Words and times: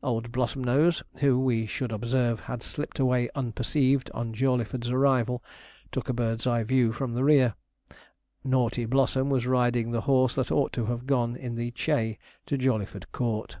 Old 0.00 0.30
Blossomnose, 0.30 1.02
who, 1.18 1.36
we 1.40 1.66
should 1.66 1.90
observe, 1.90 2.38
had 2.38 2.62
slipped 2.62 3.00
away 3.00 3.28
unperceived 3.34 4.12
on 4.14 4.32
Jawleyford's 4.32 4.90
arrival, 4.90 5.42
took 5.90 6.08
a 6.08 6.12
bird's 6.12 6.46
eye 6.46 6.62
view 6.62 6.92
from 6.92 7.14
the 7.14 7.24
rear. 7.24 7.56
Naughty 8.44 8.84
Blossom 8.84 9.28
was 9.28 9.44
riding 9.44 9.90
the 9.90 10.02
horse 10.02 10.36
that 10.36 10.52
ought 10.52 10.72
to 10.74 10.86
have 10.86 11.04
gone 11.04 11.34
in 11.34 11.56
the 11.56 11.72
'chay' 11.72 12.16
to 12.46 12.56
Jawleyford 12.56 13.10
Court. 13.10 13.56